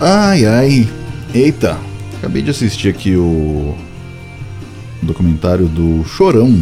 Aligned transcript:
Ai 0.00 0.44
ai, 0.46 0.88
eita, 1.32 1.78
acabei 2.16 2.42
de 2.42 2.50
assistir 2.50 2.88
aqui 2.88 3.14
o 3.14 3.76
documentário 5.02 5.68
do 5.68 6.04
Chorão. 6.04 6.52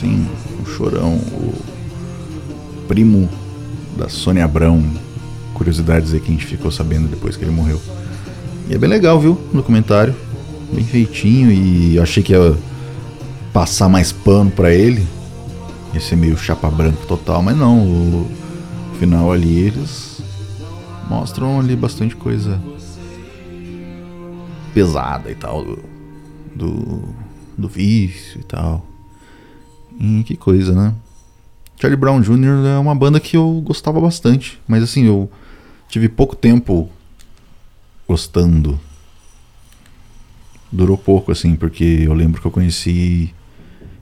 Sim, 0.00 0.26
o 0.60 0.66
Chorão, 0.66 1.14
o 1.14 1.54
primo 2.88 3.28
da 3.96 4.08
Sônia 4.08 4.44
Abrão. 4.44 4.82
Curiosidades 5.54 6.12
aí 6.12 6.20
que 6.20 6.28
a 6.28 6.32
gente 6.32 6.46
ficou 6.46 6.70
sabendo 6.70 7.08
depois 7.08 7.36
que 7.36 7.44
ele 7.44 7.52
morreu. 7.52 7.80
E 8.68 8.74
é 8.74 8.78
bem 8.78 8.88
legal, 8.88 9.20
viu? 9.20 9.32
O 9.52 9.56
documentário. 9.56 10.14
Bem 10.72 10.84
feitinho 10.84 11.52
e 11.52 11.96
eu 11.96 12.02
achei 12.02 12.22
que 12.22 12.32
ia 12.32 12.56
passar 13.52 13.88
mais 13.88 14.10
pano 14.10 14.50
para 14.50 14.72
ele. 14.72 15.06
Ia 15.92 16.00
ser 16.00 16.16
meio 16.16 16.36
chapa 16.36 16.68
branca 16.70 17.06
total, 17.06 17.42
mas 17.42 17.56
não. 17.56 17.78
O 17.78 18.30
final 18.98 19.30
ali 19.30 19.60
eles 19.60 20.20
mostram 21.08 21.60
ali 21.60 21.76
bastante 21.76 22.16
coisa 22.16 22.60
pesada 24.72 25.30
e 25.30 25.34
tal 25.34 25.64
do, 25.64 25.78
do, 26.54 27.02
do 27.56 27.68
vício 27.68 28.40
e 28.40 28.44
tal. 28.44 28.84
E 30.00 30.24
que 30.24 30.36
coisa, 30.36 30.74
né? 30.74 30.94
Charlie 31.80 31.98
Brown 31.98 32.20
Jr. 32.20 32.66
é 32.74 32.78
uma 32.78 32.94
banda 32.94 33.18
que 33.20 33.36
eu 33.36 33.60
gostava 33.64 34.00
bastante, 34.00 34.60
mas 34.66 34.82
assim, 34.82 35.04
eu 35.04 35.30
tive 35.88 36.08
pouco 36.08 36.34
tempo 36.36 36.90
gostando. 38.06 38.80
Durou 40.70 40.98
pouco, 40.98 41.30
assim, 41.30 41.54
porque 41.54 41.84
eu 41.84 42.12
lembro 42.12 42.40
que 42.40 42.46
eu 42.46 42.50
conheci 42.50 43.32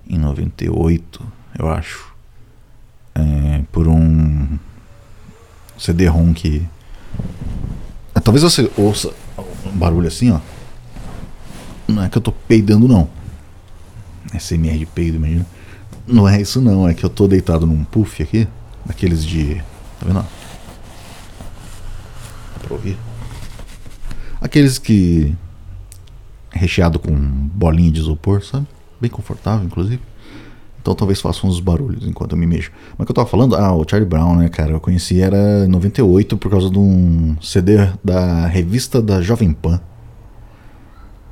em 0.08 0.18
98, 0.18 1.20
eu 1.58 1.70
acho. 1.70 2.12
É, 3.14 3.62
por 3.70 3.86
um 3.88 4.58
CD-ROM 5.78 6.32
que 6.32 6.66
é, 8.14 8.20
talvez 8.20 8.42
você 8.42 8.70
ouça 8.76 9.12
um 9.66 9.76
barulho 9.76 10.08
assim, 10.08 10.30
ó. 10.30 10.40
Não 11.88 12.04
é 12.04 12.08
que 12.08 12.16
eu 12.16 12.22
tô 12.22 12.32
peidando, 12.32 12.88
não. 12.88 13.08
SMR 14.38 14.78
de 14.78 14.86
peido, 14.86 15.16
imagina. 15.16 15.46
Não 16.06 16.28
é 16.28 16.40
isso, 16.40 16.60
não. 16.60 16.88
É 16.88 16.94
que 16.94 17.04
eu 17.04 17.10
tô 17.10 17.28
deitado 17.28 17.66
num 17.66 17.84
puff 17.84 18.22
aqui. 18.22 18.48
Daqueles 18.84 19.24
de. 19.24 19.56
Tá 20.00 20.06
vendo? 20.06 20.14
Dá 20.14 20.24
pra 22.60 22.74
ouvir? 22.74 22.96
Aqueles 24.40 24.78
que. 24.78 25.34
Recheado 26.50 26.98
com 26.98 27.14
bolinha 27.14 27.90
de 27.90 28.00
isopor, 28.00 28.42
sabe? 28.42 28.66
Bem 29.00 29.10
confortável, 29.10 29.64
inclusive. 29.64 30.00
Então 30.82 30.96
talvez 30.96 31.20
faça 31.20 31.46
uns 31.46 31.60
barulhos 31.60 32.04
enquanto 32.06 32.32
eu 32.32 32.38
me 32.38 32.44
mexo. 32.44 32.72
Mas 32.98 33.04
o 33.04 33.06
que 33.06 33.12
eu 33.12 33.14
tava 33.14 33.28
falando? 33.28 33.54
Ah, 33.54 33.72
o 33.72 33.86
Charlie 33.88 34.08
Brown, 34.08 34.36
né, 34.36 34.48
cara? 34.48 34.72
Eu 34.72 34.80
conheci 34.80 35.20
era 35.20 35.64
em 35.64 35.68
98 35.68 36.36
por 36.36 36.50
causa 36.50 36.68
de 36.68 36.76
um 36.76 37.36
CD 37.40 37.88
da 38.02 38.48
revista 38.48 39.00
da 39.00 39.22
Jovem 39.22 39.52
Pan. 39.52 39.80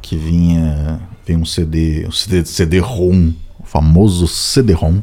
Que 0.00 0.16
vinha. 0.16 1.00
Vem 1.31 1.37
um 1.37 1.45
CD. 1.45 2.09
Um 2.09 2.11
CD, 2.11 2.45
CD-ROM. 2.45 3.33
O 3.61 3.63
famoso 3.63 4.27
CD-ROM. 4.27 5.01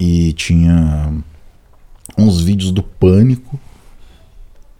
E 0.00 0.32
tinha 0.32 1.14
uns 2.18 2.40
vídeos 2.40 2.72
do 2.72 2.82
Pânico. 2.82 3.56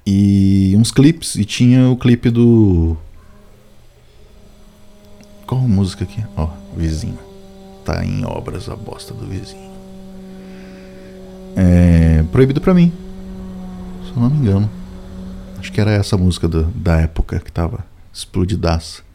E 0.05 0.75
uns 0.77 0.91
clipes. 0.91 1.37
E 1.37 1.45
tinha 1.45 1.89
o 1.89 1.97
clipe 1.97 2.29
do. 2.29 2.97
Qual 5.47 5.61
música 5.61 6.03
aqui? 6.03 6.25
Ó, 6.37 6.47
oh, 6.47 6.77
vizinho 6.77 7.19
tá 7.85 8.05
em 8.05 8.25
obras 8.25 8.69
a 8.69 8.75
bosta 8.75 9.15
do 9.15 9.25
vizinho. 9.29 9.71
É 11.55 12.25
proibido 12.33 12.61
para 12.61 12.75
mim. 12.75 12.93
Se 14.05 14.11
eu 14.11 14.21
não 14.21 14.29
me 14.29 14.39
engano. 14.39 14.69
Acho 15.57 15.71
que 15.71 15.81
era 15.81 15.93
essa 15.93 16.17
música 16.17 16.49
do, 16.49 16.65
da 16.65 17.01
época 17.01 17.39
que 17.39 17.53
tava 17.53 17.87
explodidaça. 18.13 19.06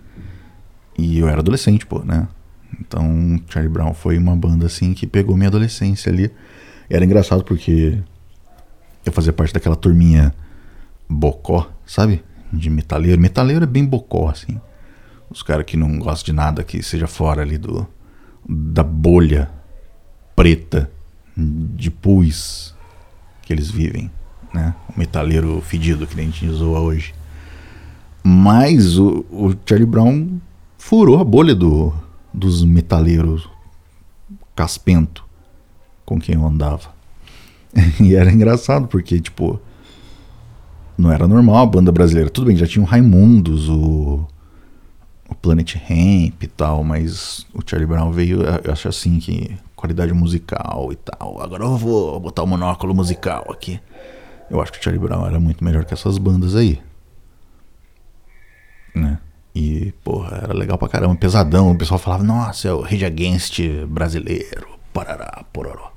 E 0.98 1.20
eu 1.20 1.28
era 1.28 1.40
adolescente, 1.40 1.86
pô, 1.86 2.00
né? 2.00 2.28
Então 2.80 3.40
Charlie 3.50 3.72
Brown 3.72 3.94
foi 3.94 4.18
uma 4.18 4.36
banda 4.36 4.66
assim 4.66 4.94
que 4.94 5.06
pegou 5.06 5.36
minha 5.36 5.50
adolescência 5.50 6.12
ali. 6.12 6.32
Era 6.90 7.06
engraçado 7.06 7.44
porque 7.44 7.98
eu 9.06 9.12
fazia 9.12 9.34
parte 9.34 9.54
daquela 9.54 9.76
turminha 9.76 10.34
bocó, 11.10 11.72
sabe? 11.86 12.24
De 12.52 12.70
metaleiro. 12.70 13.22
Metaleiro 13.22 13.64
é 13.64 13.68
bem 13.68 13.86
bocó, 13.86 14.30
assim. 14.30 14.60
Os 15.30 15.42
caras 15.42 15.66
que 15.66 15.78
não 15.78 15.98
gostam 15.98 16.34
de 16.34 16.34
nada 16.34 16.64
que 16.64 16.84
seja 16.84 17.08
fora 17.08 17.42
ali 17.42 17.58
do, 17.58 17.88
da 18.48 18.84
bolha 18.84 19.50
preta 20.36 20.92
de 21.36 21.90
pus 21.90 22.76
que 23.42 23.54
eles 23.54 23.72
vivem, 23.72 24.12
né? 24.54 24.76
O 24.94 25.00
metaleiro 25.00 25.62
fedido 25.62 26.06
que 26.06 26.20
a 26.20 26.24
gente 26.24 26.48
zoa 26.50 26.80
hoje. 26.80 27.14
Mas 28.24 29.00
o, 29.00 29.26
o, 29.32 29.56
Charlie 29.66 29.88
Brown 29.88 30.40
furou 30.82 31.20
a 31.20 31.24
bolha 31.24 31.54
do, 31.54 31.94
dos 32.34 32.66
metaleiros 32.66 33.48
caspento 34.56 35.24
com 36.04 36.20
quem 36.20 36.36
eu 36.36 36.46
andava. 36.46 36.90
e 38.02 38.16
era 38.16 38.32
engraçado 38.32 38.88
porque, 38.88 39.22
tipo, 39.22 39.60
não 40.98 41.12
era 41.12 41.28
normal 41.28 41.58
a 41.58 41.66
banda 41.68 41.92
brasileira. 41.92 42.32
Tudo 42.32 42.48
bem, 42.48 42.58
já 42.58 42.66
tinha 42.66 42.84
o 42.84 42.88
Raimundos, 42.88 43.70
o 43.70 44.26
o 45.30 45.36
Planet 45.36 45.76
Ramp 45.76 46.44
e 46.44 46.48
tal, 46.48 46.84
mas 46.84 47.46
o 47.54 47.62
Charlie 47.66 47.88
Brown 47.88 48.12
veio, 48.12 48.42
eu 48.42 48.74
acho 48.74 48.90
assim 48.90 49.18
que 49.18 49.58
qualidade 49.78 50.14
musical 50.14 50.90
e 50.92 50.96
tal. 50.98 51.42
Agora 51.42 51.64
eu 51.64 51.78
vou 51.78 52.20
botar 52.20 52.44
o 52.44 52.48
monóculo 52.48 52.94
musical 52.94 53.46
aqui. 53.50 53.80
Eu 54.50 54.60
acho 54.62 54.74
que 54.74 54.80
o 54.80 54.84
Charlie 54.84 55.02
Brown 55.02 55.26
era 55.26 55.40
muito 55.40 55.64
melhor 55.64 55.86
que 55.86 55.94
essas 55.94 56.18
bandas 56.18 56.54
aí. 56.54 56.82
E, 59.54 59.94
porra, 60.04 60.40
era 60.44 60.54
legal 60.54 60.78
pra 60.78 60.88
caramba, 60.88 61.16
pesadão. 61.16 61.72
O 61.72 61.78
pessoal 61.78 62.00
falava, 62.00 62.24
nossa, 62.24 62.68
é 62.68 62.74
o 62.74 62.82
Rage 62.82 63.06
Against 63.06 63.60
brasileiro. 63.88 64.68
Parará, 64.94 65.44
pororó. 65.52 65.92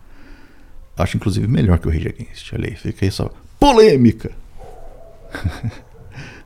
Acho 0.96 1.16
inclusive 1.16 1.46
melhor 1.46 1.78
que 1.78 1.88
o 1.88 1.90
Rage 1.90 2.08
Against. 2.08 2.52
Olha 2.52 2.68
aí, 2.68 2.76
fica 2.76 3.04
aí 3.04 3.10
só. 3.10 3.30
Polêmica! 3.58 4.30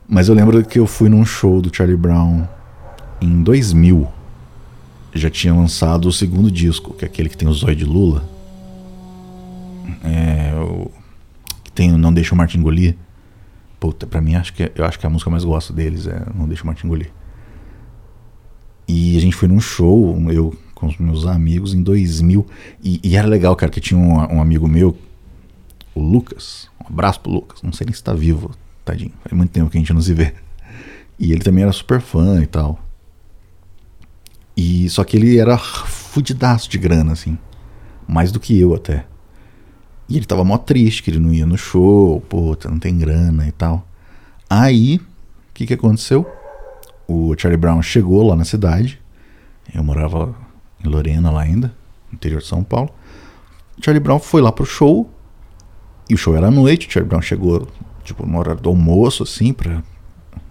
Mas 0.07 0.27
eu 0.27 0.35
lembro 0.35 0.63
que 0.65 0.79
eu 0.79 0.87
fui 0.87 1.09
num 1.09 1.25
show 1.25 1.61
do 1.61 1.75
Charlie 1.75 1.97
Brown 1.97 2.47
em 3.21 3.43
2000 3.43 4.19
já 5.13 5.29
tinha 5.29 5.53
lançado 5.53 6.07
o 6.07 6.11
segundo 6.11 6.51
disco, 6.51 6.93
que 6.93 7.03
é 7.03 7.07
aquele 7.07 7.29
que 7.29 7.37
tem 7.37 7.47
o 7.47 7.53
zóio 7.53 7.75
de 7.75 7.85
Lula. 7.85 8.23
É, 10.03 10.53
o, 10.55 10.91
que 11.63 11.71
tem 11.71 11.91
o 11.91 11.97
Não 11.97 12.13
Deixa 12.13 12.33
o 12.33 12.37
Martin 12.37 12.59
Engolir. 12.59 12.95
Puta, 13.79 14.05
pra 14.05 14.19
mim 14.19 14.35
acho 14.35 14.53
que, 14.53 14.71
eu 14.75 14.85
acho 14.85 14.99
que 14.99 15.05
a 15.05 15.09
música 15.09 15.29
mais 15.29 15.43
gosto 15.43 15.71
deles 15.71 16.05
é 16.05 16.25
Não 16.35 16.47
Deixa 16.47 16.63
o 16.63 16.67
Martin 16.67 16.87
Engolir. 16.87 17.11
E 18.87 19.17
a 19.17 19.21
gente 19.21 19.35
foi 19.35 19.47
num 19.47 19.61
show, 19.61 20.17
eu 20.31 20.53
com 20.79 20.87
os 20.87 20.97
meus 20.97 21.25
amigos, 21.25 21.73
em 21.73 21.83
2000. 21.83 22.45
E, 22.81 22.99
e 23.03 23.15
era 23.15 23.27
legal, 23.27 23.55
cara, 23.55 23.71
que 23.71 23.81
tinha 23.81 23.99
um, 23.99 24.15
um, 24.35 24.41
amigo 24.41 24.67
meu, 24.67 24.97
o 25.93 26.01
Lucas. 26.01 26.69
Um 26.81 26.87
abraço 26.87 27.19
pro 27.19 27.31
Lucas. 27.31 27.61
Não 27.61 27.73
sei 27.73 27.85
nem 27.85 27.93
se 27.93 28.03
tá 28.03 28.13
vivo, 28.13 28.51
tadinho. 28.85 29.11
Faz 29.21 29.35
muito 29.35 29.51
tempo 29.51 29.69
que 29.69 29.77
a 29.77 29.81
gente 29.81 29.93
não 29.93 30.01
se 30.01 30.13
vê. 30.13 30.33
E 31.19 31.31
ele 31.33 31.41
também 31.41 31.63
era 31.63 31.73
super 31.73 31.99
fã 31.99 32.41
e 32.41 32.47
tal. 32.47 32.79
E 34.55 34.89
só 34.89 35.03
que 35.03 35.17
ele 35.17 35.37
era 35.37 35.57
fudidaço 35.57 36.69
de 36.69 36.77
grana, 36.77 37.11
assim. 37.11 37.37
Mais 38.07 38.31
do 38.31 38.39
que 38.39 38.57
eu 38.57 38.73
até. 38.73 39.05
E 40.09 40.17
ele 40.17 40.25
tava 40.25 40.43
mó 40.43 40.57
triste 40.57 41.03
que 41.03 41.11
ele 41.11 41.19
não 41.19 41.31
ia 41.31 41.45
no 41.45 41.57
show, 41.57 42.19
puta, 42.21 42.67
não 42.67 42.79
tem 42.79 42.97
grana 42.97 43.47
e 43.47 43.51
tal. 43.51 43.87
Aí, 44.49 44.97
o 44.97 45.01
que 45.53 45.67
que 45.67 45.73
aconteceu? 45.73 46.27
O 47.07 47.35
Charlie 47.37 47.57
Brown 47.57 47.81
chegou 47.81 48.27
lá 48.27 48.35
na 48.35 48.43
cidade. 48.43 48.99
Eu 49.73 49.83
morava 49.83 50.35
em 50.83 50.89
Lorena 50.89 51.29
lá 51.29 51.41
ainda, 51.41 51.73
interior 52.11 52.41
de 52.41 52.47
São 52.47 52.63
Paulo. 52.63 52.89
O 53.77 53.83
Charlie 53.83 54.03
Brown 54.03 54.19
foi 54.19 54.41
lá 54.41 54.51
pro 54.51 54.65
show. 54.65 55.09
E 56.09 56.15
o 56.15 56.17
show 56.17 56.35
era 56.35 56.47
à 56.47 56.51
noite. 56.51 56.87
O 56.87 56.91
Charlie 56.91 57.07
Brown 57.07 57.21
chegou, 57.21 57.67
tipo, 58.03 58.25
no 58.25 58.39
horário 58.39 58.61
do 58.61 58.69
almoço, 58.69 59.21
assim, 59.21 59.53
pra 59.53 59.83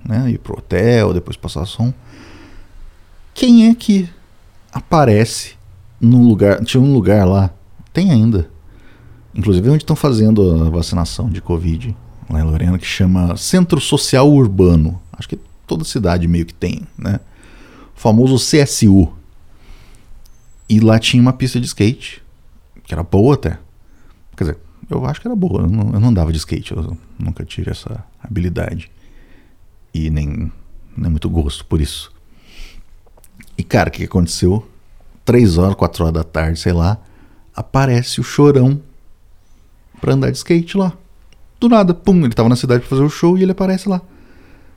né, 0.05 0.31
ir 0.31 0.39
pro 0.39 0.57
hotel, 0.57 1.13
depois 1.13 1.37
passar 1.37 1.67
som 1.67 1.93
quem 3.39 3.69
é 3.69 3.75
que 3.75 4.11
aparece 4.73 5.55
num 6.01 6.27
lugar. 6.27 6.61
Tinha 6.65 6.83
um 6.83 6.93
lugar 6.93 7.25
lá, 7.25 7.51
tem 7.93 8.11
ainda. 8.11 8.51
Inclusive 9.39 9.71
onde 9.71 9.85
estão 9.85 9.95
fazendo 9.95 10.65
a 10.65 10.69
vacinação 10.69 11.31
de 11.31 11.41
Covid, 11.41 11.97
lá 12.29 12.41
em 12.41 12.43
Lorena, 12.43 12.77
que 12.77 12.85
chama 12.85 13.37
Centro 13.37 13.81
Social 13.81 14.29
Urbano. 14.29 15.01
Acho 15.13 15.29
que 15.29 15.39
toda 15.65 15.85
cidade 15.85 16.27
meio 16.27 16.45
que 16.45 16.53
tem, 16.53 16.83
né? 16.99 17.21
O 17.97 18.01
famoso 18.01 18.35
CSU. 18.35 19.13
E 20.69 20.81
lá 20.81 20.99
tinha 20.99 21.23
uma 21.23 21.33
pista 21.33 21.61
de 21.61 21.67
skate, 21.67 22.21
que 22.83 22.93
era 22.93 23.05
boa 23.05 23.35
até. 23.35 23.61
Quer 24.37 24.43
dizer, 24.43 24.59
eu 24.91 25.07
acho 25.07 25.21
que 25.21 25.29
era 25.29 25.37
boa. 25.37 25.63
Eu 25.63 25.69
não, 25.69 25.95
eu 25.95 26.01
não 26.01 26.09
andava 26.09 26.33
de 26.33 26.39
skate, 26.39 26.73
eu 26.73 26.99
nunca 27.17 27.45
tive 27.45 27.71
essa 27.71 28.05
habilidade. 28.21 28.91
E 29.95 30.11
nem, 30.11 30.51
nem 30.97 31.11
muito 31.13 31.31
gosto 31.31 31.65
por 31.65 31.81
isso. 31.81 32.13
E 33.57 33.63
cara, 33.63 33.89
o 33.89 33.93
que 33.93 34.03
aconteceu? 34.03 34.69
Três 35.25 35.59
horas, 35.59 35.77
quatro 35.77 36.03
horas 36.03 36.15
da 36.15 36.25
tarde, 36.25 36.59
sei 36.59 36.73
lá, 36.73 36.99
aparece 37.55 38.21
o 38.21 38.25
chorão 38.25 38.83
pra 40.01 40.15
andar 40.15 40.31
de 40.31 40.37
skate 40.37 40.77
lá. 40.77 40.93
Do 41.61 41.69
nada, 41.69 41.93
pum, 41.93 42.25
ele 42.25 42.35
tava 42.35 42.49
na 42.49 42.57
cidade 42.57 42.81
pra 42.81 42.91
fazer 42.91 43.03
o 43.03 43.11
show 43.11 43.37
e 43.37 43.43
ele 43.43 43.53
aparece 43.53 43.89
lá. 43.89 44.01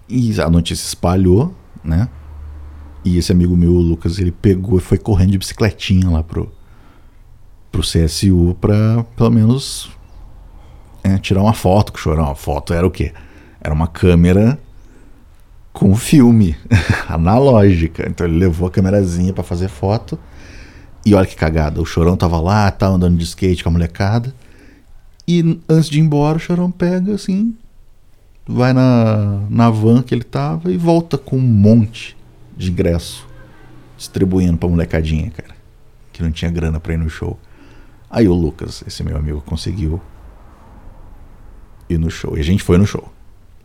E 0.10 0.40
a 0.42 0.50
notícia 0.50 0.86
espalhou, 0.86 1.56
né? 1.84 2.10
E 3.04 3.18
esse 3.18 3.32
amigo 3.32 3.56
meu, 3.56 3.72
o 3.72 3.80
Lucas, 3.80 4.20
ele 4.20 4.32
pegou 4.32 4.78
e 4.78 4.82
foi 4.82 4.98
correndo 4.98 5.32
de 5.32 5.38
bicicletinha 5.38 6.10
lá 6.10 6.24
pro, 6.24 6.52
pro 7.72 7.82
CSU 7.82 8.56
pra 8.60 9.04
pelo 9.16 9.32
menos 9.32 9.92
é, 11.04 11.18
tirar 11.18 11.42
uma 11.42 11.54
foto 11.54 11.92
com 11.92 11.98
o 11.98 12.02
Chorão. 12.02 12.30
A 12.30 12.36
foto 12.36 12.74
era 12.74 12.86
o 12.86 12.92
quê? 12.92 13.14
Era 13.60 13.74
uma 13.74 13.88
câmera 13.88 14.60
com 15.74 15.96
filme, 15.96 16.56
analógica. 17.08 18.08
Então 18.08 18.26
ele 18.26 18.38
levou 18.38 18.68
a 18.68 18.72
câmerazinha 18.72 19.34
para 19.34 19.44
fazer 19.44 19.68
foto. 19.68 20.18
E 21.06 21.16
olha 21.16 21.26
que 21.26 21.36
cagada, 21.36 21.82
o 21.82 21.86
Chorão 21.86 22.16
tava 22.16 22.40
lá, 22.40 22.70
tá 22.70 22.88
andando 22.88 23.18
de 23.18 23.24
skate 23.24 23.64
com 23.64 23.70
a 23.70 23.72
molecada. 23.72 24.34
E 25.34 25.62
antes 25.70 25.90
de 25.90 25.98
ir 25.98 26.02
embora, 26.02 26.36
o 26.36 26.40
Chorão 26.42 26.70
pega 26.70 27.14
assim, 27.14 27.56
vai 28.46 28.74
na, 28.74 29.46
na 29.50 29.70
van 29.70 30.02
que 30.02 30.14
ele 30.14 30.26
tava 30.26 30.70
e 30.70 30.76
volta 30.76 31.18
com 31.18 31.38
um 31.38 31.40
monte 31.40 32.18
de 32.58 32.70
ingresso 32.70 33.26
distribuindo 33.98 34.58
pra 34.58 34.68
molecadinha, 34.68 35.32
cara. 35.32 35.56
Que 36.12 36.22
não 36.22 36.32
tinha 36.32 36.52
grana 36.52 36.82
pra 36.82 36.96
ir 36.96 36.98
no 36.98 37.10
show. 37.10 37.40
Aí 38.10 38.28
o 38.28 38.34
Lucas, 38.34 38.84
esse 38.86 39.02
meu 39.06 39.16
amigo, 39.16 39.40
conseguiu 39.40 40.02
ir 41.90 41.98
no 41.98 42.12
show. 42.12 42.38
E 42.38 42.42
a 42.42 42.44
gente 42.44 42.62
foi 42.62 42.78
no 42.78 42.86
show. 42.86 43.10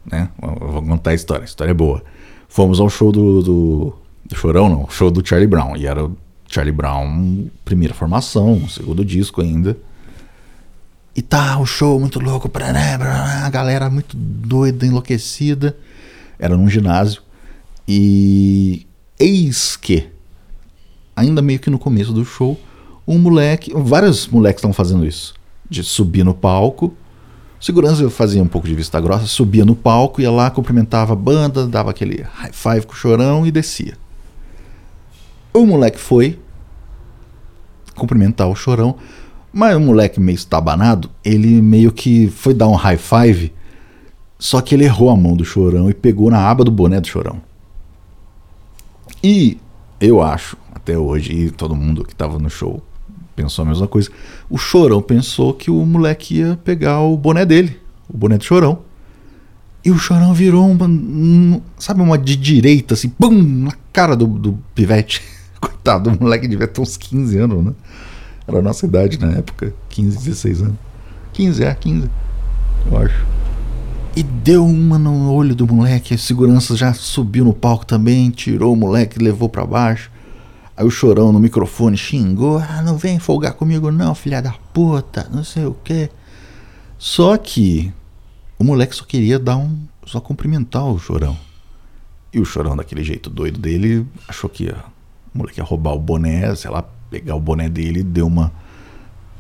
Né? 0.09 0.29
Eu 0.41 0.71
vou 0.71 0.83
contar 0.85 1.11
a 1.11 1.15
história. 1.15 1.43
A 1.43 1.47
história 1.47 1.73
é 1.73 1.75
boa. 1.75 2.01
Fomos 2.49 2.79
ao 2.79 2.89
show 2.89 3.11
do, 3.11 3.43
do, 3.43 3.93
do 4.25 4.37
Chorão, 4.37 4.69
não. 4.69 4.89
Show 4.89 5.11
do 5.11 5.27
Charlie 5.27 5.49
Brown. 5.49 5.77
E 5.77 5.85
era 5.85 6.05
o 6.05 6.17
Charlie 6.47 6.73
Brown, 6.73 7.49
primeira 7.65 7.93
formação, 7.93 8.69
segundo 8.69 9.05
disco 9.05 9.43
ainda. 9.43 9.77
E 11.17 11.23
tá, 11.23 11.59
o 11.59 11.65
show 11.65 11.99
muito 11.99 12.21
louco, 12.21 12.51
a 12.55 13.49
galera 13.49 13.89
muito 13.89 14.15
doida, 14.15 14.85
enlouquecida. 14.85 15.75
Era 16.39 16.59
num 16.59 16.69
ginásio. 16.69 17.23
E 17.89 18.87
eis 19.19 19.77
que, 19.77 20.11
ainda 21.17 21.41
meio 21.41 21.59
que 21.59 21.71
no 21.71 21.79
começo 21.79 22.13
do 22.13 22.23
show, 22.23 22.61
um 23.09 23.19
moleque, 23.19 23.73
vários 23.75 24.27
moleques 24.27 24.59
estão 24.59 24.75
fazendo 24.75 25.07
isso, 25.07 25.35
de 25.71 25.83
subir 25.83 26.23
no 26.23 26.35
palco. 26.35 26.95
Segurança 27.59 28.11
fazia 28.11 28.43
um 28.43 28.49
pouco 28.49 28.69
de 28.69 28.75
vista 28.75 29.01
grossa, 29.01 29.25
subia 29.25 29.65
no 29.65 29.75
palco, 29.75 30.21
ia 30.21 30.31
lá, 30.31 30.51
cumprimentava 30.51 31.15
a 31.15 31.17
banda, 31.17 31.67
dava 31.67 31.93
aquele 31.93 32.23
high 32.35 32.53
five 32.53 32.87
com 32.87 32.93
o 32.93 32.97
chorão 32.97 33.47
e 33.47 33.51
descia. 33.51 33.97
O 35.55 35.65
moleque 35.65 35.99
foi 35.99 36.39
cumprimentar 37.95 38.49
o 38.49 38.55
chorão, 38.55 38.97
mas 39.53 39.77
o 39.77 39.81
moleque 39.81 40.21
meio 40.21 40.37
estabanado, 40.37 41.11
ele 41.25 41.61
meio 41.63 41.93
que 41.93 42.29
foi 42.29 42.55
dar 42.55 42.69
um 42.69 42.75
high 42.75 42.99
five, 42.99 43.53
só 44.39 44.61
que 44.61 44.75
ele 44.75 44.85
errou 44.85 45.11
a 45.11 45.17
mão 45.17 45.37
do 45.37 45.45
chorão 45.45 45.89
e 45.89 45.95
pegou 45.95 46.31
na 46.31 46.39
aba 46.39 46.65
do 46.65 46.71
boné 46.71 47.01
do 47.01 47.07
chorão. 47.07 47.41
E 49.23 49.59
eu 50.01 50.23
acho, 50.23 50.57
até 50.75 50.97
hoje, 50.97 51.33
e 51.33 51.51
todo 51.51 51.75
mundo 51.75 52.05
que 52.05 52.13
estava 52.13 52.39
no 52.39 52.51
show 52.51 52.83
pensou 53.37 53.65
a 53.65 53.69
mesma 53.69 53.87
coisa. 53.87 54.11
O 54.49 54.57
Chorão 54.57 55.03
pensou 55.03 55.53
que 55.53 55.71
o 55.71 55.85
moleque 55.85 56.39
ia 56.39 56.59
pegar 56.65 57.01
o 57.01 57.17
boné 57.17 57.45
dele, 57.45 57.79
o 58.09 58.17
boné 58.17 58.39
do 58.39 58.45
Chorão. 58.45 58.79
E 59.85 59.91
o 59.91 59.99
Chorão 59.99 60.35
virou 60.35 60.69
uma, 60.69 60.87
um, 60.87 61.61
sabe, 61.79 62.01
uma 62.01 62.19
de 62.19 62.35
direita, 62.35 62.95
assim, 62.95 63.09
pum, 63.09 63.31
na 63.31 63.73
cara 63.93 64.17
do, 64.17 64.27
do 64.27 64.59
pivete. 64.75 65.23
Coitado, 65.61 66.11
o 66.11 66.21
moleque 66.21 66.49
devia 66.49 66.67
ter 66.67 66.81
uns 66.81 66.97
15 66.97 67.39
anos, 67.39 67.65
né? 67.65 67.73
Era 68.47 68.59
a 68.59 68.63
nossa 68.63 68.87
idade 68.87 69.19
na 69.19 69.33
época, 69.33 69.75
15, 69.89 70.19
16 70.19 70.63
anos. 70.63 70.77
15, 71.33 71.65
é, 71.65 71.75
15, 71.75 72.11
eu 72.91 72.99
acho. 72.99 73.27
E 74.17 74.23
deu 74.23 74.65
uma 74.65 74.99
no 74.99 75.31
olho 75.31 75.55
do 75.55 75.67
moleque, 75.67 76.15
a 76.15 76.19
segurança 76.19 76.75
já 76.75 76.95
subiu 76.95 77.45
no 77.45 77.53
palco 77.53 77.85
também, 77.85 78.31
tirou 78.31 78.73
o 78.73 78.77
moleque, 78.77 79.19
levou 79.19 79.49
para 79.49 79.67
baixo. 79.67 80.11
Aí 80.77 80.87
o 80.87 80.91
chorão 80.91 81.33
no 81.33 81.41
microfone 81.41 81.97
xingou: 81.97 82.59
Ah, 82.59 82.81
não 82.83 82.97
vem 82.97 83.19
folgar 83.19 83.53
comigo, 83.55 83.91
não, 83.91 84.15
filha 84.15 84.41
da 84.41 84.53
puta, 84.73 85.29
não 85.31 85.45
sei 85.45 85.67
o 85.67 85.77
quê. 85.85 86.09
Só 86.99 87.37
que 87.37 87.93
o 88.59 88.65
moleque 88.65 88.97
só 88.97 89.05
queria 89.05 89.39
dar 89.39 89.59
um. 89.59 89.77
só 90.07 90.21
cumprimentar 90.21 90.87
o 90.87 90.99
chorão. 90.99 91.37
E 92.33 92.41
o 92.41 92.45
chorão, 92.45 92.77
daquele 92.77 93.05
jeito 93.05 93.29
doido 93.29 93.59
dele, 93.59 94.07
achou 94.27 94.49
que 94.49 94.65
ia, 94.65 94.77
o 95.35 95.39
moleque 95.39 95.61
ia 95.61 95.65
roubar 95.65 95.95
o 95.95 95.99
boné, 95.99 96.55
sei 96.55 96.71
lá, 96.71 96.85
pegar 97.11 97.35
o 97.35 97.41
boné 97.41 97.69
dele 97.69 98.01
e 98.01 98.05
deu 98.05 98.27
uma. 98.27 98.53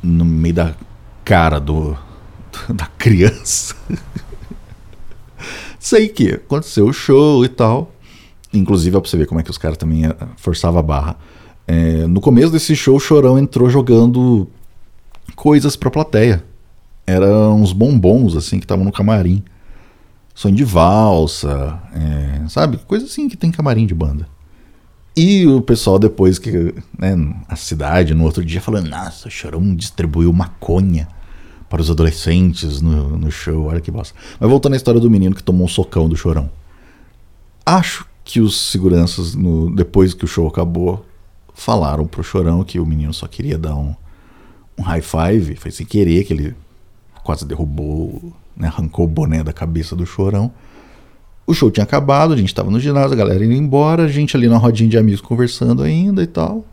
no 0.02 0.24
meio 0.24 0.54
da 0.54 0.74
cara 1.24 1.58
do. 1.58 1.96
da 2.68 2.86
criança. 2.98 3.74
Sei 5.78 6.08
que 6.08 6.32
aconteceu 6.32 6.86
o 6.86 6.92
show 6.92 7.44
e 7.44 7.48
tal. 7.48 7.92
Inclusive, 8.52 8.96
é 8.96 9.00
pra 9.00 9.08
você 9.08 9.16
ver 9.16 9.26
como 9.26 9.40
é 9.40 9.42
que 9.42 9.50
os 9.50 9.58
caras 9.58 9.76
também 9.76 10.06
eh, 10.06 10.16
forçavam 10.36 10.80
a 10.80 10.82
barra. 10.82 11.16
É, 11.66 12.06
no 12.06 12.20
começo 12.20 12.50
desse 12.50 12.74
show, 12.74 12.96
o 12.96 13.00
Chorão 13.00 13.38
entrou 13.38 13.68
jogando 13.68 14.48
coisas 15.34 15.76
pra 15.76 15.90
plateia. 15.90 16.44
Eram 17.06 17.60
uns 17.60 17.72
bombons, 17.72 18.34
assim, 18.34 18.58
que 18.58 18.64
estavam 18.64 18.84
no 18.84 18.92
camarim. 18.92 19.42
Sonho 20.34 20.54
de 20.54 20.64
valsa, 20.64 21.80
é, 21.94 22.48
sabe? 22.48 22.78
Coisa 22.78 23.06
assim 23.06 23.28
que 23.28 23.36
tem 23.36 23.50
camarim 23.50 23.86
de 23.86 23.94
banda. 23.94 24.28
E 25.16 25.46
o 25.46 25.62
pessoal 25.62 25.98
depois 25.98 26.38
que, 26.38 26.74
né, 26.98 27.16
a 27.48 27.56
cidade, 27.56 28.12
no 28.12 28.24
outro 28.24 28.44
dia, 28.44 28.60
falando, 28.60 28.90
nossa, 28.90 29.28
o 29.28 29.30
Chorão 29.30 29.74
distribuiu 29.74 30.30
maconha 30.30 31.08
para 31.70 31.80
os 31.80 31.90
adolescentes 31.90 32.82
no, 32.82 33.16
no 33.16 33.30
show, 33.30 33.64
olha 33.64 33.80
que 33.80 33.90
bosta. 33.90 34.14
Mas 34.38 34.50
voltando 34.50 34.74
à 34.74 34.76
história 34.76 35.00
do 35.00 35.10
menino 35.10 35.34
que 35.34 35.42
tomou 35.42 35.64
um 35.64 35.68
socão 35.68 36.06
do 36.06 36.16
Chorão. 36.16 36.50
Acho 37.64 38.06
que 38.24 38.40
os 38.40 38.60
seguranças, 38.70 39.34
no, 39.34 39.74
depois 39.74 40.12
que 40.12 40.24
o 40.24 40.28
show 40.28 40.46
acabou, 40.46 41.04
falaram 41.54 42.06
pro 42.06 42.22
Chorão 42.22 42.62
que 42.62 42.78
o 42.78 42.84
menino 42.84 43.14
só 43.14 43.26
queria 43.26 43.56
dar 43.56 43.74
um, 43.74 43.94
um 44.78 44.82
high 44.82 45.00
five, 45.00 45.56
foi 45.56 45.70
sem 45.70 45.86
querer 45.86 46.24
que 46.24 46.34
ele 46.34 46.54
quase 47.24 47.46
derrubou, 47.46 48.32
né, 48.54 48.68
arrancou 48.68 49.06
o 49.06 49.08
boné 49.08 49.42
da 49.42 49.52
cabeça 49.52 49.96
do 49.96 50.04
Chorão. 50.04 50.52
O 51.46 51.54
show 51.54 51.70
tinha 51.70 51.84
acabado, 51.84 52.32
a 52.32 52.36
gente 52.36 52.48
estava 52.48 52.70
no 52.70 52.80
ginásio, 52.80 53.12
a 53.12 53.16
galera 53.16 53.44
indo 53.44 53.54
embora, 53.54 54.04
a 54.04 54.08
gente 54.08 54.36
ali 54.36 54.48
na 54.48 54.56
rodinha 54.56 54.90
de 54.90 54.98
amigos 54.98 55.20
conversando 55.20 55.82
ainda 55.82 56.22
e 56.22 56.26
tal, 56.26 56.64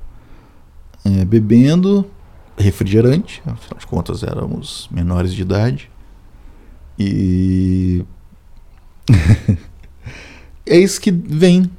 é, 1.06 1.24
bebendo 1.24 2.06
refrigerante, 2.58 3.42
afinal 3.46 3.80
de 3.80 3.88
contas 3.88 4.24
éramos 4.24 4.88
menores 4.92 5.34
de 5.34 5.42
idade. 5.42 5.92
E 6.98 8.04
Eis 10.66 10.98
que 10.98 11.12
vem, 11.12 11.70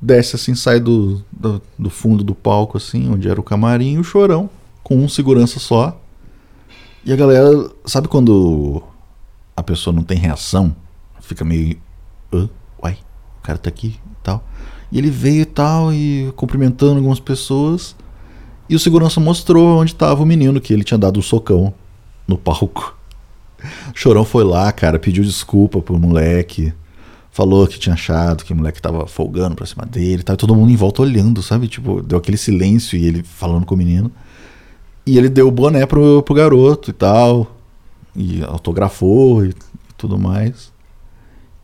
desce 0.00 0.36
assim, 0.36 0.54
sai 0.54 0.78
do, 0.78 1.22
do, 1.32 1.60
do, 1.78 1.90
fundo 1.90 2.22
do 2.22 2.34
palco, 2.34 2.76
assim, 2.76 3.10
onde 3.10 3.28
era 3.28 3.40
o 3.40 3.44
camarim, 3.44 3.98
o 3.98 4.04
chorão, 4.04 4.48
com 4.82 4.96
um 4.96 5.08
segurança 5.08 5.58
só. 5.58 6.00
E 7.04 7.12
a 7.12 7.16
galera, 7.16 7.70
sabe 7.84 8.08
quando 8.08 8.82
a 9.56 9.62
pessoa 9.62 9.94
não 9.94 10.02
tem 10.02 10.16
reação? 10.16 10.74
Fica 11.20 11.44
meio. 11.44 11.76
Uai, 12.82 12.98
o 13.38 13.42
cara 13.42 13.58
tá 13.58 13.68
aqui 13.68 13.98
e 13.98 14.16
tal. 14.22 14.44
E 14.90 14.98
ele 14.98 15.10
veio 15.10 15.42
e 15.42 15.46
tal, 15.46 15.92
e 15.92 16.32
cumprimentando 16.36 16.96
algumas 16.96 17.20
pessoas. 17.20 17.96
E 18.68 18.74
o 18.74 18.78
segurança 18.78 19.20
mostrou 19.20 19.80
onde 19.80 19.92
estava 19.92 20.22
o 20.22 20.26
menino 20.26 20.60
que 20.60 20.72
ele 20.72 20.84
tinha 20.84 20.98
dado 20.98 21.18
um 21.18 21.22
socão 21.22 21.74
no 22.26 22.36
palco. 22.38 22.96
O 23.90 23.92
chorão 23.98 24.24
foi 24.24 24.44
lá, 24.44 24.70
cara, 24.72 24.98
pediu 24.98 25.24
desculpa 25.24 25.80
pro 25.80 25.98
moleque 25.98 26.72
falou 27.34 27.66
que 27.66 27.80
tinha 27.80 27.94
achado 27.94 28.44
que 28.44 28.52
o 28.52 28.56
moleque 28.56 28.80
tava 28.80 29.08
folgando 29.08 29.56
pra 29.56 29.66
cima 29.66 29.84
dele, 29.84 30.22
tava 30.22 30.36
todo 30.36 30.54
mundo 30.54 30.70
em 30.70 30.76
volta 30.76 31.02
olhando, 31.02 31.42
sabe? 31.42 31.66
Tipo, 31.66 32.00
deu 32.00 32.16
aquele 32.16 32.36
silêncio 32.36 32.96
e 32.96 33.04
ele 33.04 33.24
falando 33.24 33.66
com 33.66 33.74
o 33.74 33.78
menino. 33.78 34.10
E 35.04 35.18
ele 35.18 35.28
deu 35.28 35.48
o 35.48 35.50
boné 35.50 35.84
pro, 35.84 36.22
pro 36.22 36.32
garoto 36.32 36.90
e 36.90 36.92
tal, 36.92 37.56
e 38.14 38.40
autografou 38.44 39.44
e, 39.44 39.48
e 39.48 39.54
tudo 39.98 40.16
mais. 40.16 40.72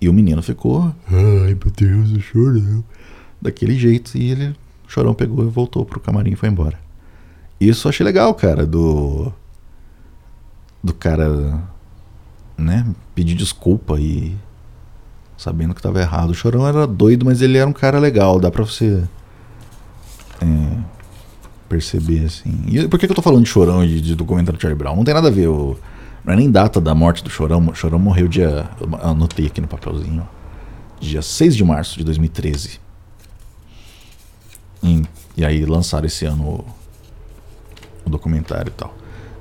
E 0.00 0.08
o 0.08 0.12
menino 0.12 0.42
ficou, 0.42 0.94
ai 1.10 1.54
meu 1.54 1.72
Deus, 1.76 2.12
o 2.12 2.20
chorão. 2.20 2.82
Daquele 3.40 3.78
jeito, 3.78 4.16
e 4.16 4.30
ele, 4.30 4.56
chorão 4.86 5.14
pegou 5.14 5.44
e 5.44 5.48
voltou 5.48 5.84
pro 5.84 6.00
camarim 6.00 6.32
e 6.32 6.36
foi 6.36 6.48
embora. 6.48 6.78
Isso 7.60 7.86
eu 7.86 7.90
achei 7.90 8.04
legal, 8.04 8.34
cara, 8.34 8.66
do. 8.66 9.32
Do 10.82 10.94
cara, 10.94 11.62
né, 12.56 12.86
pedir 13.14 13.34
desculpa 13.34 14.00
e 14.00 14.34
sabendo 15.40 15.74
que 15.74 15.80
estava 15.80 16.00
errado. 16.00 16.30
O 16.30 16.34
Chorão 16.34 16.66
era 16.66 16.86
doido, 16.86 17.24
mas 17.24 17.42
ele 17.42 17.58
era 17.58 17.68
um 17.68 17.72
cara 17.72 17.98
legal, 17.98 18.38
dá 18.38 18.50
pra 18.50 18.64
você 18.64 19.02
é, 20.40 20.78
perceber, 21.68 22.24
assim. 22.24 22.62
E 22.66 22.88
por 22.88 22.98
que, 22.98 23.06
que 23.06 23.12
eu 23.12 23.16
tô 23.16 23.22
falando 23.22 23.44
de 23.44 23.50
Chorão 23.50 23.84
e 23.84 24.00
de, 24.00 24.14
documentário 24.14 24.60
Charlie 24.60 24.78
Brown? 24.78 24.96
Não 24.96 25.04
tem 25.04 25.14
nada 25.14 25.28
a 25.28 25.30
ver. 25.30 25.48
O, 25.48 25.78
Não 26.24 26.34
é 26.34 26.36
nem 26.36 26.50
data 26.50 26.80
da 26.80 26.94
morte 26.94 27.24
do 27.24 27.30
Chorão. 27.30 27.66
O 27.68 27.74
Chorão 27.74 27.98
morreu 27.98 28.28
dia. 28.28 28.68
Anotei 29.02 29.46
aqui 29.46 29.60
no 29.60 29.68
papelzinho. 29.68 30.26
Dia 31.00 31.22
6 31.22 31.56
de 31.56 31.64
março 31.64 31.98
de 31.98 32.04
2013. 32.04 32.78
E, 34.82 35.02
e 35.36 35.44
aí 35.44 35.64
lançaram 35.64 36.06
esse 36.06 36.26
ano 36.26 36.44
o, 36.44 36.64
o 38.06 38.10
documentário 38.10 38.70
e 38.70 38.74
tal. 38.74 38.94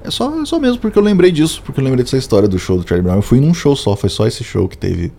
É 0.04 0.10
só, 0.10 0.42
é 0.42 0.46
só 0.46 0.60
mesmo 0.60 0.80
porque 0.80 0.98
eu 0.98 1.04
lembrei 1.04 1.32
disso, 1.32 1.62
porque 1.64 1.82
eu 1.82 1.84
lembrei 1.84 2.04
dessa 2.04 2.18
história 2.18 2.48
do 2.48 2.58
show 2.58 2.78
do 2.78 2.88
Charlie 2.88 3.04
Brown. 3.04 3.18
Eu 3.18 3.22
fui 3.22 3.42
num 3.42 3.54
show 3.54 3.76
só, 3.76 3.96
foi 3.96 4.10
só 4.10 4.26
esse 4.26 4.44
show 4.44 4.68
que 4.68 4.78
teve 4.78 5.12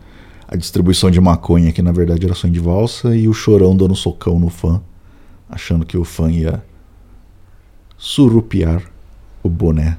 a 0.48 0.56
distribuição 0.56 1.10
de 1.10 1.20
maconha, 1.20 1.70
que 1.72 1.82
na 1.82 1.92
verdade 1.92 2.24
era 2.24 2.34
sonho 2.34 2.52
de 2.52 2.60
valsa, 2.60 3.14
e 3.14 3.28
o 3.28 3.34
chorão 3.34 3.76
dando 3.76 3.92
um 3.92 3.96
socão 3.96 4.38
no 4.38 4.48
fã, 4.48 4.80
achando 5.48 5.84
que 5.84 5.98
o 5.98 6.04
fã 6.04 6.30
ia 6.30 6.64
surrupiar 7.98 8.82
o 9.42 9.48
boné 9.48 9.98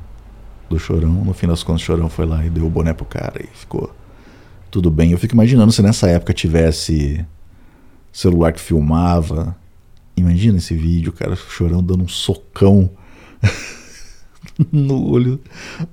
do 0.71 0.79
chorão. 0.79 1.23
No 1.23 1.33
fim 1.33 1.47
das 1.47 1.61
contas, 1.61 1.83
o 1.83 1.85
chorão 1.85 2.09
foi 2.09 2.25
lá 2.25 2.45
e 2.45 2.49
deu 2.49 2.65
o 2.65 2.69
boné 2.69 2.93
pro 2.93 3.05
cara 3.05 3.43
e 3.43 3.47
ficou 3.55 3.93
tudo 4.71 4.89
bem. 4.89 5.11
Eu 5.11 5.17
fico 5.17 5.35
imaginando 5.35 5.71
se 5.71 5.81
nessa 5.81 6.09
época 6.09 6.33
tivesse 6.33 7.25
celular 8.11 8.51
que 8.51 8.59
filmava. 8.59 9.55
Imagina 10.17 10.57
esse 10.57 10.73
vídeo, 10.73 11.11
cara, 11.11 11.35
chorão 11.35 11.83
dando 11.83 12.03
um 12.03 12.07
socão. 12.07 12.89
no 14.71 15.09
olho 15.09 15.39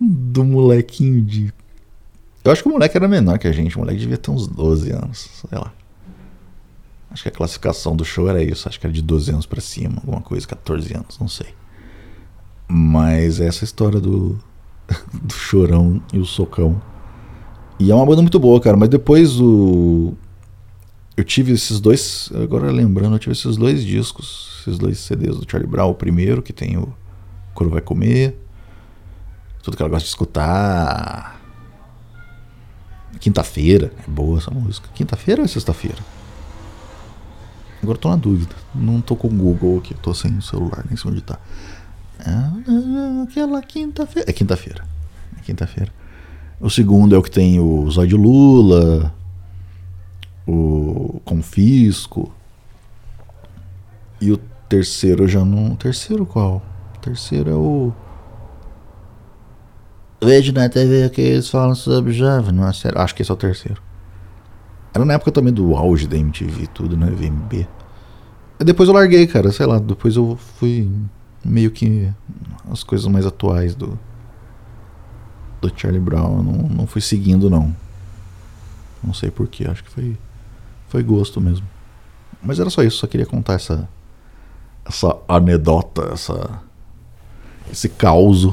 do 0.00 0.44
molequinho 0.44 1.22
de. 1.22 1.52
Eu 2.44 2.52
acho 2.52 2.62
que 2.62 2.68
o 2.68 2.72
moleque 2.72 2.96
era 2.96 3.06
menor 3.06 3.38
que 3.38 3.46
a 3.46 3.52
gente, 3.52 3.76
o 3.76 3.80
moleque 3.80 4.00
devia 4.00 4.16
ter 4.16 4.30
uns 4.30 4.46
12 4.46 4.90
anos, 4.90 5.28
sei 5.48 5.58
lá. 5.58 5.72
Acho 7.10 7.22
que 7.22 7.28
a 7.28 7.32
classificação 7.32 7.96
do 7.96 8.04
show 8.04 8.28
era 8.28 8.42
isso, 8.42 8.68
acho 8.68 8.78
que 8.78 8.86
era 8.86 8.92
de 8.92 9.02
12 9.02 9.30
anos 9.30 9.46
para 9.46 9.60
cima, 9.60 9.96
alguma 9.96 10.20
coisa, 10.20 10.46
14 10.46 10.94
anos, 10.94 11.18
não 11.18 11.28
sei. 11.28 11.48
Mas 12.66 13.40
essa 13.40 13.64
história 13.64 13.98
do, 13.98 14.38
do 15.22 15.34
chorão 15.34 16.02
e 16.12 16.18
o 16.18 16.24
socão. 16.24 16.80
E 17.78 17.90
é 17.90 17.94
uma 17.94 18.06
banda 18.06 18.22
muito 18.22 18.38
boa, 18.38 18.60
cara, 18.60 18.76
mas 18.76 18.88
depois 18.88 19.40
o. 19.40 20.14
Eu 21.16 21.24
tive 21.24 21.52
esses 21.52 21.80
dois. 21.80 22.30
Agora 22.34 22.70
lembrando, 22.70 23.14
eu 23.16 23.18
tive 23.18 23.32
esses 23.32 23.56
dois 23.56 23.84
discos, 23.84 24.58
esses 24.60 24.78
dois 24.78 24.98
CDs 24.98 25.36
do 25.36 25.50
Charlie 25.50 25.70
Brown. 25.70 25.90
O 25.90 25.94
primeiro, 25.94 26.42
que 26.42 26.52
tem 26.52 26.76
o 26.76 26.92
Coro 27.54 27.70
Vai 27.70 27.80
Comer 27.80 28.36
tudo 29.68 29.76
que 29.76 29.82
ela 29.82 29.90
gosta 29.90 30.04
de 30.04 30.08
escutar. 30.08 31.38
Quinta-feira, 33.20 33.92
é 34.06 34.10
boa 34.10 34.38
essa 34.38 34.50
música. 34.50 34.88
Quinta-feira 34.94 35.42
ou 35.42 35.44
é 35.44 35.48
sexta-feira? 35.48 35.98
Agora 37.82 37.98
tô 37.98 38.08
na 38.08 38.16
dúvida. 38.16 38.54
Não 38.74 39.00
tô 39.00 39.14
com 39.14 39.28
o 39.28 39.30
Google 39.30 39.78
aqui, 39.78 39.94
tô 39.94 40.14
sem 40.14 40.38
o 40.38 40.42
celular, 40.42 40.84
nem 40.86 40.96
sei 40.96 41.10
onde 41.10 41.20
tá. 41.20 41.38
Ah, 42.24 42.52
aquela 43.22 43.62
quinta-feira. 43.62 44.28
É 44.28 44.32
quinta-feira. 44.32 44.84
É 45.38 45.40
quinta-feira. 45.42 45.92
O 46.60 46.68
segundo 46.68 47.14
é 47.14 47.18
o 47.18 47.22
que 47.22 47.30
tem 47.30 47.60
o 47.60 47.88
Zóio 47.90 48.08
de 48.08 48.16
Lula, 48.16 49.14
o 50.46 51.20
Confisco. 51.24 52.32
E 54.20 54.32
o 54.32 54.38
terceiro 54.68 55.28
já 55.28 55.44
não. 55.44 55.76
Terceiro 55.76 56.26
qual? 56.26 56.62
O 56.96 56.98
terceiro 56.98 57.50
é 57.50 57.54
o. 57.54 57.92
Vejo 60.20 60.52
na 60.52 60.68
TV 60.68 61.08
que 61.10 61.20
eles 61.20 61.48
falam 61.48 61.76
sobre 61.76 62.12
jovem, 62.12 62.52
não 62.52 62.66
é 62.66 62.72
sério. 62.72 62.98
Acho 62.98 63.14
que 63.14 63.22
esse 63.22 63.30
é 63.30 63.34
o 63.34 63.36
terceiro. 63.36 63.80
Era 64.92 65.04
na 65.04 65.14
época 65.14 65.30
também 65.30 65.52
do 65.52 65.76
auge 65.76 66.08
da 66.08 66.16
MTV 66.16 66.66
tudo, 66.68 66.96
né? 66.96 67.06
VMB. 67.08 67.68
E 68.58 68.64
depois 68.64 68.88
eu 68.88 68.94
larguei, 68.96 69.28
cara, 69.28 69.52
sei 69.52 69.66
lá. 69.66 69.78
Depois 69.78 70.16
eu 70.16 70.36
fui 70.56 70.90
meio 71.48 71.70
que 71.70 72.12
as 72.70 72.82
coisas 72.82 73.06
mais 73.06 73.26
atuais 73.26 73.74
do 73.74 73.98
do 75.60 75.72
Charlie 75.74 76.00
Brown. 76.00 76.38
Eu 76.38 76.42
não, 76.42 76.68
não 76.68 76.86
fui 76.86 77.00
seguindo, 77.00 77.50
não. 77.50 77.74
Não 79.02 79.14
sei 79.14 79.30
porquê, 79.30 79.66
acho 79.66 79.84
que 79.84 79.90
foi, 79.90 80.18
foi 80.88 81.02
gosto 81.02 81.40
mesmo. 81.40 81.66
Mas 82.42 82.60
era 82.60 82.70
só 82.70 82.82
isso, 82.82 82.98
só 82.98 83.06
queria 83.06 83.26
contar 83.26 83.54
essa, 83.54 83.88
essa 84.84 85.16
anedota, 85.28 86.10
essa, 86.12 86.60
esse 87.70 87.88
caos 87.88 88.48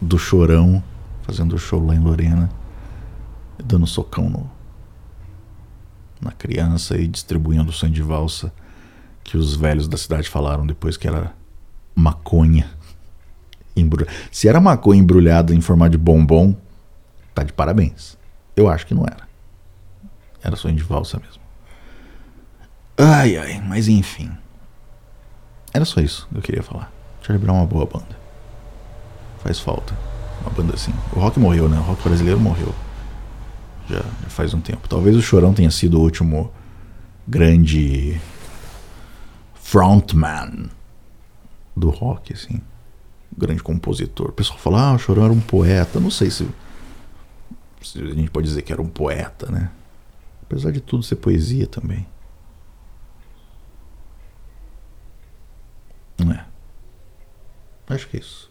do 0.00 0.18
Chorão, 0.18 0.82
fazendo 1.22 1.58
show 1.58 1.84
lá 1.84 1.94
em 1.94 2.00
Lorena, 2.00 2.50
dando 3.62 3.86
socão 3.86 4.28
no, 4.28 4.50
na 6.20 6.32
criança 6.32 6.96
e 6.96 7.06
distribuindo 7.06 7.70
o 7.70 7.72
sonho 7.72 7.92
de 7.92 8.02
valsa 8.02 8.52
que 9.22 9.36
os 9.36 9.54
velhos 9.54 9.86
da 9.86 9.96
cidade 9.96 10.28
falaram 10.28 10.66
depois 10.66 10.96
que 10.96 11.06
era 11.06 11.32
maconha. 11.94 12.70
Se 14.30 14.48
era 14.48 14.60
maconha 14.60 15.00
embrulhada 15.00 15.54
em 15.54 15.60
formato 15.60 15.92
de 15.92 15.98
bombom, 15.98 16.54
tá 17.34 17.42
de 17.42 17.52
parabéns. 17.52 18.16
Eu 18.56 18.68
acho 18.68 18.86
que 18.86 18.94
não 18.94 19.04
era. 19.04 19.28
Era 20.42 20.56
sonho 20.56 20.74
de 20.74 20.82
valsa 20.82 21.18
mesmo. 21.18 21.40
Ai, 22.98 23.36
ai, 23.36 23.62
mas 23.66 23.88
enfim. 23.88 24.30
Era 25.72 25.84
só 25.84 26.00
isso 26.00 26.28
que 26.30 26.38
eu 26.38 26.42
queria 26.42 26.62
falar. 26.62 26.92
Charlie 27.22 27.42
Brown 27.44 27.56
é 27.56 27.60
uma 27.60 27.66
boa 27.66 27.86
banda. 27.86 28.18
Faz 29.38 29.58
falta. 29.58 29.94
Uma 30.42 30.50
banda 30.50 30.74
assim. 30.74 30.92
O 31.14 31.20
rock 31.20 31.38
morreu, 31.38 31.68
né? 31.68 31.78
O 31.78 31.82
rock 31.82 32.02
brasileiro 32.02 32.40
morreu. 32.40 32.74
Já, 33.88 34.00
já 34.00 34.28
faz 34.28 34.52
um 34.52 34.60
tempo. 34.60 34.88
Talvez 34.88 35.16
o 35.16 35.22
Chorão 35.22 35.54
tenha 35.54 35.70
sido 35.70 35.98
o 35.98 36.02
último 36.02 36.52
grande 37.26 38.20
frontman 39.54 40.70
do 41.80 41.90
rock, 41.90 42.32
assim. 42.32 42.60
Grande 43.36 43.62
compositor. 43.62 44.28
O 44.28 44.32
pessoal 44.32 44.58
fala, 44.58 44.90
ah, 44.90 44.94
o 44.94 44.98
Chorão 44.98 45.24
era 45.24 45.32
um 45.32 45.40
poeta. 45.40 45.98
Não 45.98 46.10
sei 46.10 46.30
se, 46.30 46.48
se 47.82 48.00
a 48.00 48.14
gente 48.14 48.30
pode 48.30 48.46
dizer 48.46 48.62
que 48.62 48.72
era 48.72 48.82
um 48.82 48.88
poeta, 48.88 49.50
né? 49.50 49.70
Apesar 50.42 50.70
de 50.70 50.80
tudo 50.80 51.02
ser 51.02 51.16
poesia 51.16 51.66
também. 51.66 52.06
É. 56.20 56.44
Acho 57.94 58.08
que 58.08 58.16
é 58.16 58.20
isso. 58.20 58.49